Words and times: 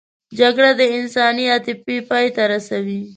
جګړه 0.39 0.71
د 0.79 0.81
انساني 0.97 1.45
عاطفې 1.53 1.97
پای 2.09 2.25
ته 2.35 2.43
رسوي 2.53 3.01